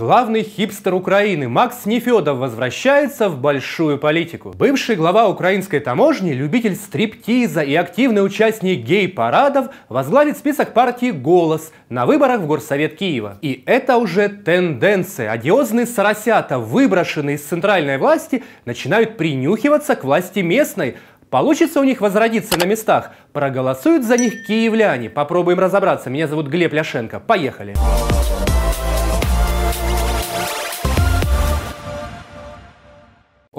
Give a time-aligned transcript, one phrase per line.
[0.00, 4.54] Главный хипстер Украины Макс Нефедов возвращается в большую политику.
[4.56, 12.06] Бывший глава украинской таможни, любитель стриптиза и активный участник гей-парадов возглавит список партии «Голос» на
[12.06, 13.36] выборах в Горсовет Киева.
[13.42, 15.30] И это уже тенденция.
[15.30, 20.96] Одиозные соросята, выброшенные из центральной власти, начинают принюхиваться к власти местной,
[21.28, 23.12] Получится у них возродиться на местах?
[23.32, 25.08] Проголосуют за них киевляне.
[25.08, 26.10] Попробуем разобраться.
[26.10, 27.20] Меня зовут Глеб Ляшенко.
[27.20, 27.76] Поехали.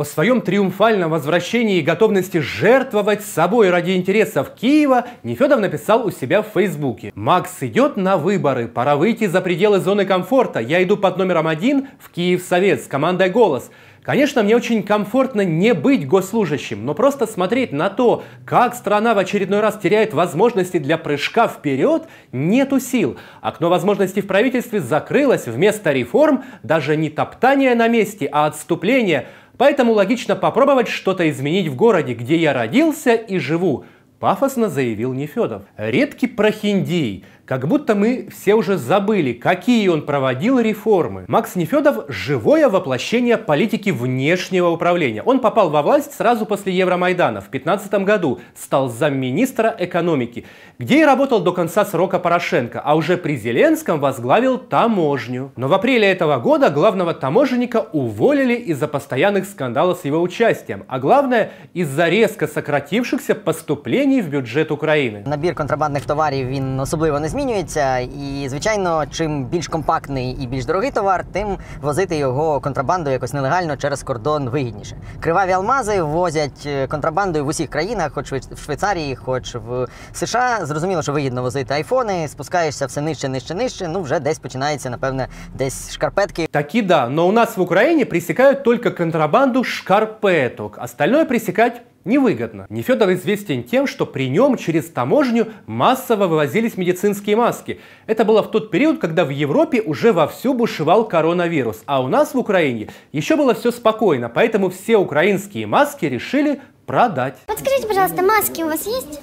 [0.02, 6.42] О своем триумфальном возвращении и готовности жертвовать собой ради интересов Киева Нефедов написал у себя
[6.42, 7.12] в Фейсбуке.
[7.14, 10.60] «Макс идет на выборы, пора выйти за пределы зоны комфорта.
[10.60, 13.70] Я иду под номером один в Киев Совет с командой «Голос».
[14.04, 19.20] Конечно, мне очень комфортно не быть госслужащим, но просто смотреть на то, как страна в
[19.20, 23.18] очередной раз теряет возможности для прыжка вперед, нету сил.
[23.42, 29.28] Окно возможностей в правительстве закрылось, вместо реформ даже не топтание на месте, а отступление.
[29.62, 33.86] Поэтому логично попробовать что-то изменить в городе, где я родился и живу
[34.22, 35.64] пафосно заявил Нефедов.
[35.78, 41.26] Редкий прохиндей, как будто мы все уже забыли, какие он проводил реформы.
[41.28, 45.24] Макс Нефедов– живое воплощение политики внешнего управления.
[45.24, 50.46] Он попал во власть сразу после Евромайдана в 2015 году, стал замминистра экономики,
[50.78, 55.52] где и работал до конца срока Порошенко, а уже при Зеленском возглавил таможню.
[55.56, 61.00] Но в апреле этого года главного таможенника уволили из-за постоянных скандалов с его участием, а
[61.00, 65.24] главное– из-за резко сократившихся поступлений в бюджет України.
[65.26, 70.92] Набір контрабандних товарів він особливо не змінюється, і звичайно, чим більш компактний і більш дорогий
[70.92, 74.96] товар, тим возити його контрабандою якось нелегально через кордон вигідніше.
[75.20, 80.60] Криваві алмази ввозять е, контрабандою в усіх країнах, хоч в Швейцарії, хоч в США.
[80.62, 83.88] Зрозуміло, що вигідно возити айфони, спускаєшся все нижче, нижче, нижче.
[83.88, 86.48] Ну вже десь починається, напевне, десь шкарпетки.
[86.52, 90.78] Таки да, но у нас в Украине пресекают только контрабанду шкарпеток.
[90.78, 92.66] Остальное пресекать невыгодно.
[92.70, 97.80] Нефедов известен тем, что при нем через таможню массово вывозились медицинские маски.
[98.08, 102.34] Это было в тот период, когда в Европе уже вовсю бушевал коронавирус, а у нас
[102.34, 107.38] в Украине еще было все спокойно, поэтому все украинские маски решили продать.
[107.48, 109.20] Подскажите, пожалуйста, маски у вас есть?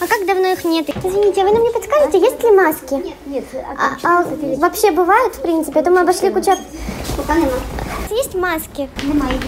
[0.00, 0.88] А как давно их нет?
[0.88, 2.94] Извините, а вы нам не подскажете, есть ли маски?
[2.94, 3.44] Нет, нет.
[3.54, 4.24] А, а
[4.58, 5.80] вообще бывают, в принципе?
[5.80, 6.52] Это мы обошли кучу...
[7.16, 7.52] Пока нема.
[8.10, 8.88] Есть маски?
[9.02, 9.38] Немає.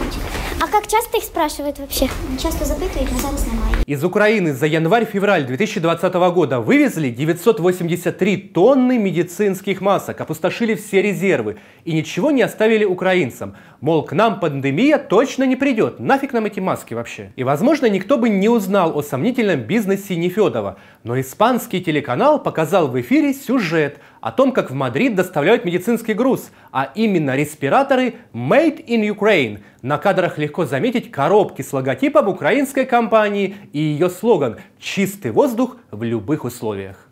[0.60, 2.08] А как часто их спрашивают вообще?
[2.42, 3.74] Часто запитують, але зараз немає.
[3.86, 11.92] Из Украины за январь-февраль 2020 года вывезли 983 тонны медицинских масок, опустошили все резервы и
[11.92, 13.54] ничего не оставили украинцам.
[13.80, 17.30] Мол, к нам пандемия точно не придет, нафиг нам эти маски вообще?
[17.36, 23.00] И возможно никто бы не узнал о сомнительном бизнесе Нефедова, но испанский телеканал показал в
[23.00, 29.08] эфире сюжет о том, как в Мадрид доставляют медицинский груз, а именно респираторы Made in
[29.08, 29.60] Ukraine.
[29.82, 36.02] На кадрах легко заметить коробки с логотипом украинской компании и ее слоган «Чистый воздух в
[36.02, 37.08] любых условиях».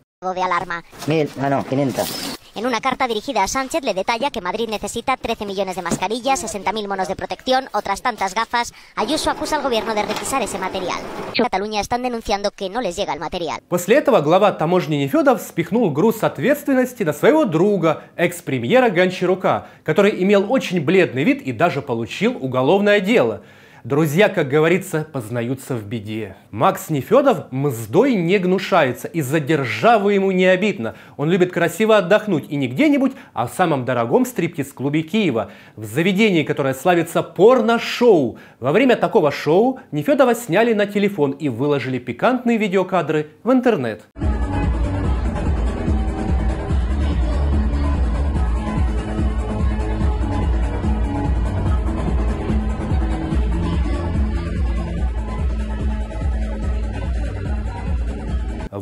[2.57, 2.67] De alarma.
[2.67, 2.67] Mil, ah, no, 500.
[2.67, 6.43] En una carta dirigida a Sánchez le detalla que Madrid necesita 13 millones de mascarillas,
[6.43, 8.73] 60.000 monos de protección, otras tantas gafas.
[8.97, 10.99] Ayuso acusa al gobierno de requisar ese material.
[11.37, 13.61] Cataluña están denunciando que no les llega el material.
[13.69, 20.51] После этого глава таможни Нефедов спихнул груз ответственности на своего друга, экс-премьера Гончарука, который имел
[20.51, 23.43] очень бледный вид и даже получил уголовное дело–
[23.87, 26.35] Друзья, как говорится, познаются в беде.
[26.51, 30.97] Макс Нефедов мздой не гнушается, и за державу ему не обидно.
[31.17, 36.43] Он любит красиво отдохнуть и не где-нибудь, а в самом дорогом стриптиз-клубе Киева, в заведении,
[36.43, 38.39] которое славится порно-шоу.
[38.59, 44.03] Во время такого шоу Нефедова сняли на телефон и выложили пикантные видеокадры в интернет.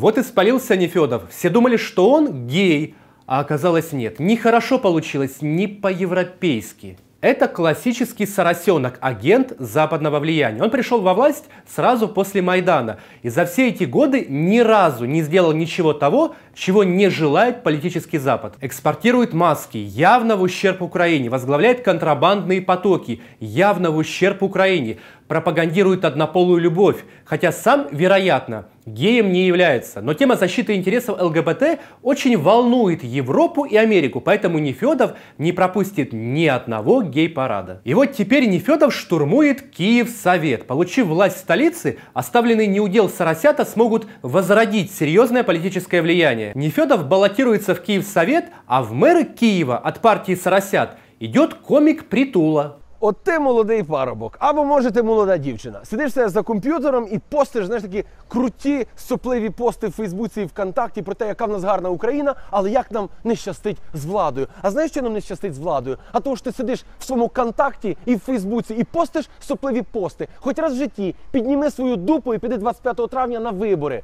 [0.05, 1.31] Вот и спалился Нефедов.
[1.31, 4.21] Все думали, что он гей, а оказалось нет.
[4.21, 6.99] Нехорошо получилось, не по-европейски.
[7.23, 10.63] Это классический соросенок, агент западного влияния.
[10.63, 13.01] Он пришел во власть сразу после Майдана.
[13.23, 18.19] И за все эти годы ни разу не сделал ничего того, чего не желает политический
[18.19, 18.57] Запад.
[18.61, 24.99] Экспортирует маски, явно в ущерб Украине, возглавляет контрабандные потоки, явно в ущерб Украине,
[25.35, 30.01] пропагандирует однополую любовь, хотя сам, вероятно, геем не является.
[30.01, 36.47] Но тема защиты интересов ЛГБТ очень волнует Европу и Америку, поэтому Нефедов не пропустит ни
[36.47, 37.81] одного гей-парада.
[37.83, 40.69] И вот теперь Нефедов штурмует Киев Совет.
[40.69, 46.53] Получив власть в столице, оставленные неудел Соросята смогут возродить серьезное политическое влияние.
[46.55, 52.84] Нефедов баллотируется в Киев Совет, а в мэры Киева от партии Соросят идет комик Притула.
[53.07, 55.85] От ти молодий парубок, або може ти молода дівчина.
[55.85, 61.03] Сидиш себе за комп'ютером і постиш, знаєш, такі круті сопливі пости в Фейсбуці і ВКонтакті
[61.03, 64.47] про те, яка в нас гарна Україна, але як нам не щастить з владою.
[64.63, 65.99] А знаєш, що нам не щастить з владою?
[66.13, 70.29] А тому що ти сидиш в своєму контакті і в Фейсбуці і постиш сопливі пости.
[70.37, 74.03] Хоч раз в житті підніми свою дупу і піди 25 травня на вибори.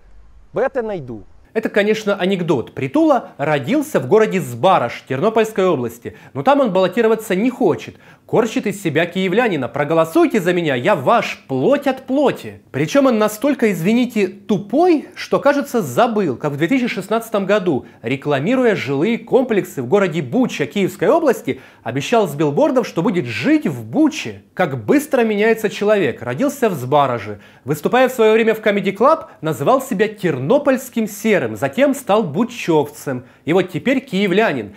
[0.52, 1.20] Бо я тебе найду.
[1.52, 2.74] Это, конечно, анекдот.
[2.74, 7.96] Притула родился в городе Сбараш Тернопольской области, но там он баллотироваться не хочет.
[8.30, 9.66] Корчит из себя киевлянина.
[9.66, 12.62] Проголосуйте за меня, я ваш, плоть от плоти.
[12.70, 19.82] Причем он настолько, извините, тупой, что, кажется, забыл, как в 2016 году, рекламируя жилые комплексы
[19.82, 24.44] в городе Буча Киевской области, обещал с билбордов, что будет жить в Буче.
[24.54, 26.22] Как быстро меняется человек.
[26.22, 27.40] Родился в Сбараже.
[27.64, 31.08] Выступая в свое время в Comedy Club, называл себя тернопольским
[31.40, 33.24] серым, затем стал бучевцем.
[33.44, 34.74] И вот теперь киевлянин.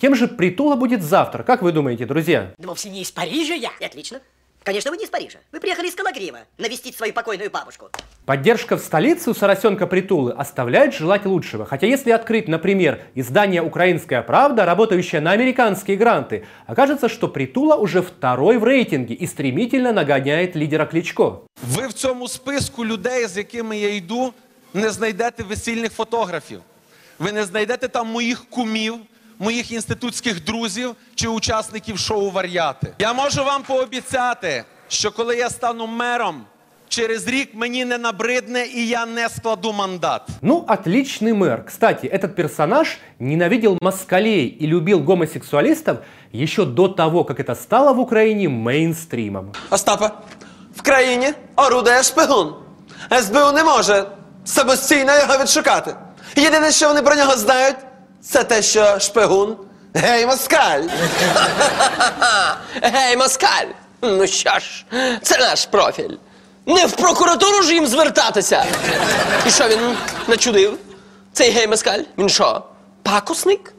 [0.00, 2.52] Кем же Притула будет завтра, как вы думаете, друзья?
[2.58, 3.70] Да вовсе не из Парижа я.
[3.80, 4.20] Отлично.
[4.64, 5.38] Конечно, вы не из Парижа.
[5.52, 7.90] Вы приехали из Калагриева навестить свою покойную бабушку.
[8.24, 11.66] Поддержка в столице у Соросенка Притулы оставляет желать лучшего.
[11.66, 18.00] Хотя если открыть, например, издание «Украинская правда», работающее на американские гранты, окажется, что Притула уже
[18.00, 21.42] второй в рейтинге и стремительно нагоняет лидера Кличко.
[21.62, 24.32] Ви в цьому списку людей, з якими я йду,
[24.73, 26.61] не знайдете весільних фотографів.
[27.19, 28.95] Ви не знайдете там моїх кумів,
[29.39, 32.93] моїх інститутських друзів чи учасників шоу Вар'яти.
[32.99, 36.43] Я можу вам пообіцяти, що коли я стану мером,
[36.87, 40.27] через рік мені не набридне і я не складу мандат.
[40.41, 41.65] Ну, отличный мэр.
[41.65, 45.97] Кстати, этот персонаж ненавидел москалей и любил гомосексуалистов
[46.31, 49.51] еще до того, как это стало в Украине мейнстримом.
[49.69, 50.09] Остапе,
[50.75, 52.53] в країні орудує шпигун.
[53.21, 54.05] СБУ не може
[54.44, 55.94] самостійно його відшукати.
[56.36, 57.76] Єдине, що вони про нього знають,
[58.22, 59.56] це те, що шпигун
[59.94, 60.82] гей москаль.
[62.82, 63.66] Гей, москаль!
[64.02, 64.84] Ну що ж,
[65.22, 66.16] це наш профіль.
[66.66, 68.64] Не в прокуратуру ж їм звертатися.
[69.46, 69.96] І що він
[70.28, 70.78] начудив?
[71.32, 72.00] Цей гей москаль?
[72.18, 72.62] Він що?
[73.02, 73.72] Пакусник?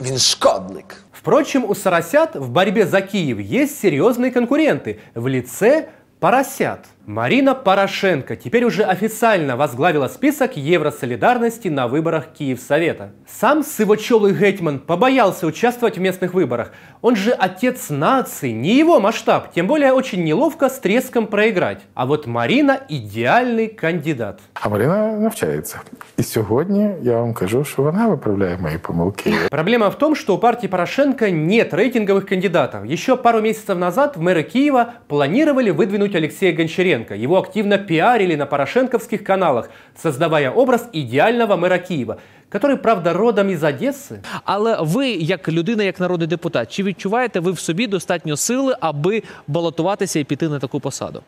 [0.00, 0.96] Він шкодник.
[1.12, 5.88] Впрочем, у Соросят в борьбе за Киев есть серьезные конкуренты в лице
[6.20, 6.78] поросят.
[7.07, 13.11] Марина Порошенко теперь уже официально возглавила список Евросолидарности на выборах Киевсовета.
[13.27, 16.71] Сам сывочелый Гетман побоялся участвовать в местных выборах.
[17.01, 21.81] Он же отец нации, не его масштаб, тем более очень неловко с треском проиграть.
[21.93, 24.39] А вот Марина идеальный кандидат.
[24.53, 25.81] А Марина навчається.
[26.17, 29.33] І сьогодні я вам кажу, що вона виправляє мої помилки.
[29.49, 32.85] Проблема в том, что у партии Порошенко нет рейтинговых кандидатов.
[32.85, 36.93] Еще пару месяцев назад в мэры Киева планировали выдвинуть Алексея Гончаренко.
[36.97, 42.17] Его активно пиарили на порошенковских каналах, создавая образ идеального мэра Киева,
[42.49, 44.19] который, правда, родом из Одессы.
[44.45, 49.23] Але ви, як людина, як народний депутат, чи відчуваєте ви в собі достатньо сили, аби
[49.47, 51.23] балотуватися і піти на таку посаду?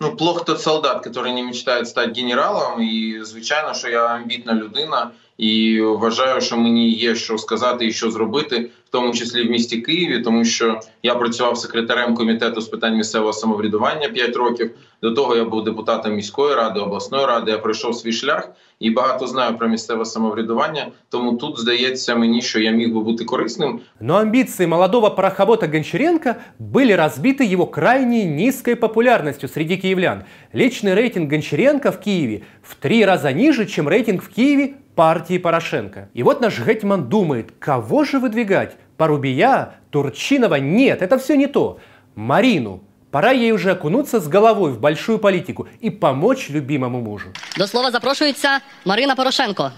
[0.00, 2.82] Ну, плох тот солдат, который не мечтає стати генералом.
[2.82, 8.10] І звичайно, що я амбітна людина і вважаю, що мені є що сказати і що
[8.10, 12.96] зробити, в тому числі в місті Києві, тому що я працював секретарем комітету з питань
[12.96, 14.70] місцевого самоврядування 5 років.
[15.02, 17.50] До того я був депутатом міської ради, обласної ради.
[17.50, 18.48] Я пройшов свій шлях
[18.80, 20.86] і багато знаю про місцеве самоврядування.
[21.08, 23.80] Тому тут здається мені, що я міг би бути корисним.
[24.00, 30.24] Но амбиции молодого парохобота Гончаренко были разбиты его крайне низкой популярностью среди киевлян.
[30.54, 36.08] Личный рейтинг Гончаренко в Киеве в три раза ниже, чем рейтинг в Киеве партии Порошенко.
[36.14, 38.76] И вот наш Гетман думает, кого же выдвигать?
[38.96, 39.74] Парубия?
[39.90, 40.56] Турчинова?
[40.56, 41.78] Нет, это все не то.
[42.14, 42.80] Марину.
[43.10, 47.28] Пора ей уже окунуться с головой в большую политику и помочь любимому мужу.
[47.58, 49.72] До слова запрошується Марина Порошенко.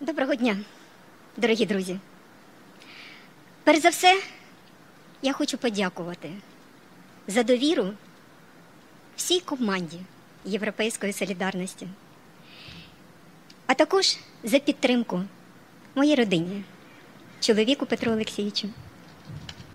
[0.00, 0.56] Доброго дня,
[1.36, 1.98] дорогі друзі.
[3.63, 4.21] Перш за все,
[5.21, 6.29] я хочу подякувати
[7.27, 7.89] за довіру
[9.15, 9.97] всій команді
[10.45, 11.87] Європейської солідарності,
[13.67, 15.21] а також за підтримку
[15.95, 16.63] моїй родині,
[17.39, 18.69] чоловіку Петру Олексійовичу.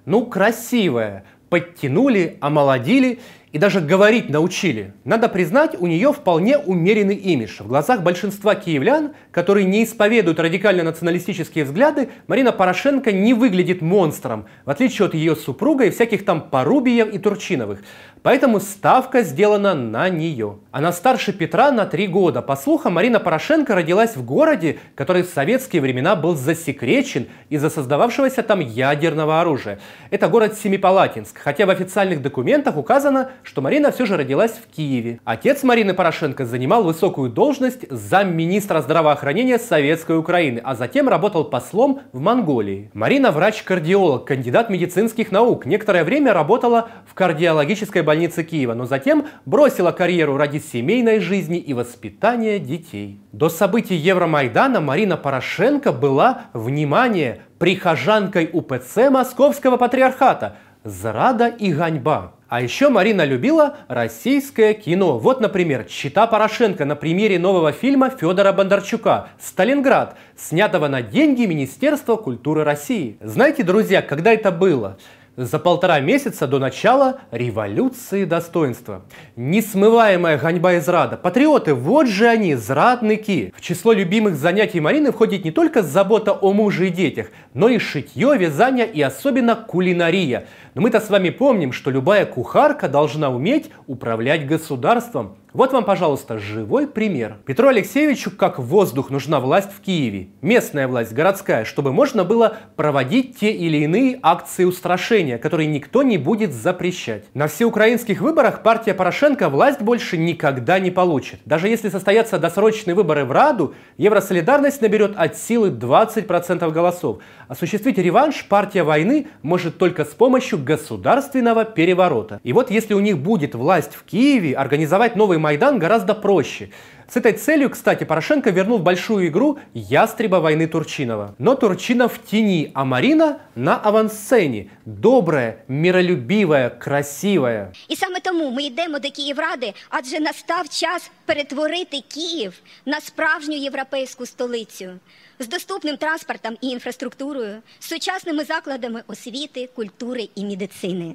[0.07, 1.23] Ну, красиве!
[1.49, 3.19] Подтянули, омолодили
[3.57, 4.93] и даже говорить научили.
[5.05, 7.63] Надо признать, у нее вполне умеренный имидж.
[7.63, 14.71] В глазах большинства киевлян, которые не исповедуют радикально-националистические взгляды, Марина Порошенко не выглядит монстром, в
[14.71, 17.81] отличие от ее супруга и всяких там Порубиев и Турчиновых.
[18.23, 20.59] Поэтому ставка сделана на нее.
[20.73, 22.43] Она старше Петра на три года.
[22.43, 28.43] По слухам, Марина Порошенко родилась в городе, который в советские времена был засекречен из-за создававшегося
[28.43, 29.79] там ядерного оружия.
[30.11, 35.21] Это город Семипалатинск, хотя в официальных документах указано, что Марина все же родилась в Киеве.
[35.25, 42.21] Отец Марины Порошенко занимал высокую должность замминистра здравоохранения Советской Украины, а затем работал послом в
[42.21, 42.91] Монголии.
[42.93, 45.65] Марина врач-кардиолог, кандидат медицинских наук.
[45.65, 51.73] Некоторое время работала в кардиологической больнице Киева, но затем бросила карьеру ради семейной жизни и
[51.73, 53.21] воспитания детей.
[53.33, 60.57] До событий Евромайдана Марина Порошенко была, внимание, прихожанкой УПЦ Московского патриархата.
[60.85, 62.36] Зрада и ганьба.
[62.49, 65.19] А еще Марина любила российское кино.
[65.19, 72.15] Вот, например, чита Порошенко на примере нового фильма Федора Бондарчука «Сталинград», снятого на деньги Министерства
[72.15, 73.17] культуры России.
[73.21, 74.97] Знаете, друзья, когда это было?
[75.37, 79.05] за полтора месяца до начала революции достоинства.
[79.37, 81.17] Несмываемая ганьба из рада.
[81.17, 83.53] Патриоты, вот же они, зрадники.
[83.57, 87.79] В число любимых занятий Марины входит не только забота о муже и детях, но и
[87.79, 90.47] шитье, вязание и особенно кулинария.
[90.77, 95.39] Но мы-то с вами помним, что любая кухарка должна уметь управлять государством.
[95.57, 97.39] Вот вам, пожалуйста, живой пример.
[97.47, 100.29] Петру Алексеевичу как воздух нужна власть в Киеве.
[100.43, 106.19] Местная власть, городская, чтобы можно было проводить те или иные акции устрашения, которые никто не
[106.19, 107.25] будет запрещать.
[107.33, 111.41] На всеукраинских выборах партия Порошенко власть больше никогда не получит.
[111.47, 117.21] Даже если состоятся досрочные выборы в Раду, Евросолидарность наберет от силы 20% голосов.
[117.49, 122.41] Осуществить реванш партия войны может только с помощью государственного переворота.
[122.43, 126.71] И вот если у них будет власть в Киеве, организовать новый Майдан гораздо проще.
[127.09, 131.35] С этой целью, кстати, Порошенко вернул в большую игру ястреба войны Турчинова.
[131.39, 134.71] Но Турчинов в тени, а Марина на авансцені.
[134.87, 137.73] Добрая, миролюбивая, красивая.
[137.89, 142.53] І саме тому ми йдемо до Київради, адже настав час перетворити Київ
[142.87, 144.91] на справжню європейську столицю
[145.39, 151.15] з доступним транспортом і інфраструктурою, з сучасними закладами освіти, культури і медицини.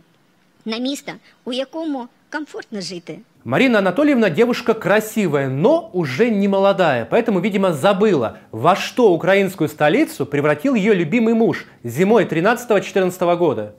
[0.65, 1.11] На місто,
[1.43, 3.19] у якому комфортно жити.
[3.43, 10.27] Марина Анатольевна девушка красивая, но уже не молодая, поэтому, видимо, забыла, во что украинскую столицу
[10.27, 13.73] превратил ее любимый муж зимой 13-14 года.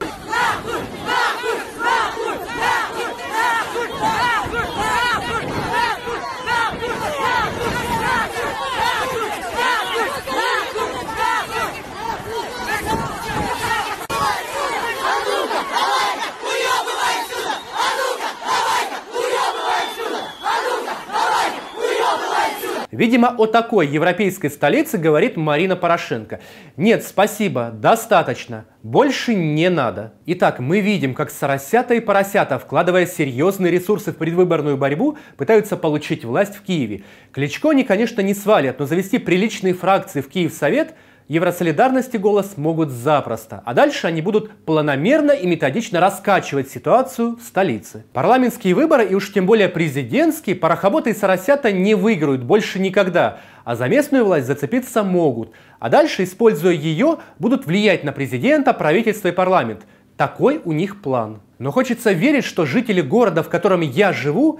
[22.93, 26.39] Видимо, о такой европейской столице говорит Марина Порошенко.
[26.77, 30.13] Нет, спасибо, достаточно, больше не надо.
[30.27, 36.23] Итак, мы видим, как соросята и поросята, вкладывая серьезные ресурсы в предвыборную борьбу, пытаются получить
[36.23, 37.01] власть в Киеве.
[37.31, 40.93] Кличко они, конечно, не свалят, но завести приличные фракции в Киев-Совет–
[41.29, 48.05] Евросолидарности голос могут запросто, а дальше они будут планомерно и методично раскачивать ситуацию в столице.
[48.11, 53.75] Парламентские выборы и уж тем более президентские парохоботы и соросята не выиграют больше никогда, а
[53.75, 55.53] за местную власть зацепиться могут.
[55.79, 59.85] А дальше, используя ее, будут влиять на президента, правительство и парламент.
[60.17, 61.39] Такой у них план.
[61.57, 64.59] Но хочется верить, что жители города, в котором я живу,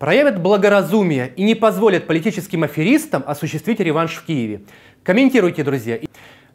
[0.00, 4.62] проявят благоразумие и не позволят политическим аферистам осуществить реванш в Киеве.
[5.02, 5.98] Комментируйте, друзья.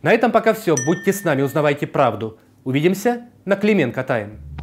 [0.01, 0.75] На этом пока все.
[0.85, 2.37] Будьте с нами, узнавайте правду.
[2.63, 4.54] Увидимся на Клименко Тайм.